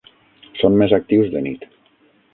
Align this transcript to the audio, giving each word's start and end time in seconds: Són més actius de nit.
Són 0.61 0.79
més 0.81 0.95
actius 0.99 1.31
de 1.37 1.47
nit. 1.49 1.69